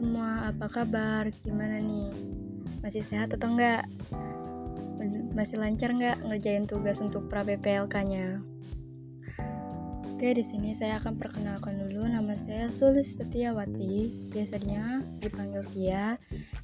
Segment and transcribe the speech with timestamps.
[0.00, 1.28] apa kabar?
[1.44, 2.08] Gimana nih?
[2.80, 3.84] Masih sehat atau enggak?
[5.36, 8.40] Masih lancar enggak ngerjain tugas untuk pra PPLK-nya?
[10.08, 16.14] Oke, di sini saya akan perkenalkan dulu nama saya Sulis Setiawati, biasanya dipanggil Tia.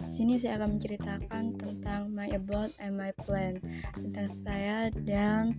[0.09, 3.59] Di sini saya akan menceritakan tentang my about and my plan,
[3.98, 5.59] tentang saya dan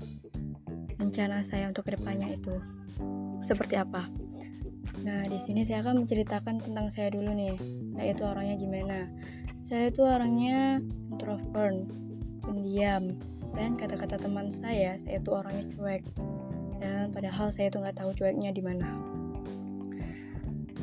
[0.95, 2.55] rencana saya untuk ke depannya itu
[3.43, 4.07] seperti apa.
[5.05, 7.55] Nah, di sini saya akan menceritakan tentang saya dulu nih.
[7.95, 8.99] Saya itu orangnya gimana?
[9.69, 10.81] Saya itu orangnya
[11.13, 11.85] introvert,
[12.41, 13.03] pendiam,
[13.53, 16.03] dan kata-kata teman saya, saya itu orangnya cuek.
[16.79, 18.89] Dan padahal saya itu nggak tahu cueknya di mana.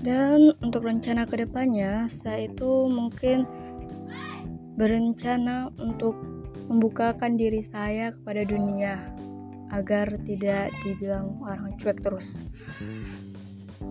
[0.06, 3.42] Dan untuk rencana ke depannya, saya itu mungkin
[4.76, 6.14] berencana untuk
[6.68, 9.00] membukakan diri saya kepada dunia
[9.74, 12.28] agar tidak dibilang orang cuek terus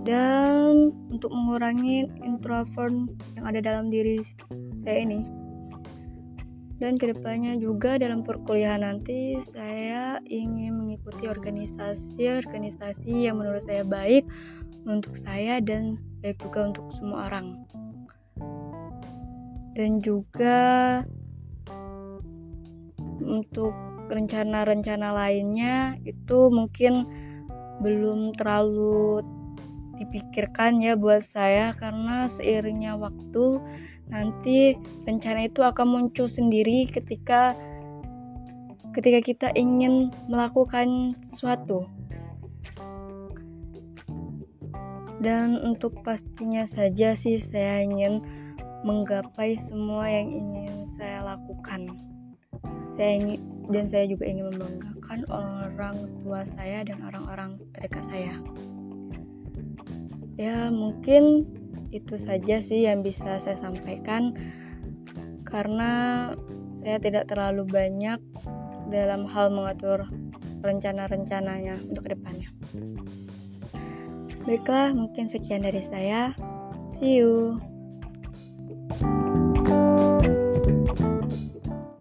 [0.05, 2.93] dan untuk mengurangi introvert
[3.37, 4.21] yang ada dalam diri
[4.81, 5.45] saya ini.
[6.75, 14.27] Dan ke depannya juga dalam perkuliahan nanti saya ingin mengikuti organisasi-organisasi yang menurut saya baik
[14.83, 17.63] untuk saya dan baik juga untuk semua orang.
[19.75, 20.99] Dan juga
[23.23, 23.71] untuk
[24.11, 27.07] rencana-rencana lainnya itu mungkin
[27.79, 29.23] belum terlalu
[29.99, 33.59] dipikirkan ya buat saya karena seiringnya waktu
[34.11, 37.57] nanti rencana itu akan muncul sendiri ketika
[38.93, 41.89] ketika kita ingin melakukan sesuatu.
[45.19, 48.21] Dan untuk pastinya saja sih saya ingin
[48.85, 51.97] menggapai semua yang ingin saya lakukan.
[52.93, 53.41] Saya ingin
[53.73, 58.37] dan saya juga ingin membanggakan orang tua saya dan orang-orang terdekat saya
[60.35, 61.47] ya mungkin
[61.95, 64.35] itu saja sih yang bisa saya sampaikan
[65.47, 66.31] karena
[66.83, 68.19] saya tidak terlalu banyak
[68.91, 70.05] dalam hal mengatur
[70.61, 72.49] rencana-rencananya untuk ke depannya.
[74.45, 76.33] Baiklah, mungkin sekian dari saya.
[77.01, 77.57] See you.